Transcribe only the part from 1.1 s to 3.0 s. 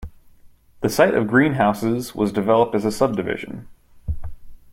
of the greenhouses was developed as a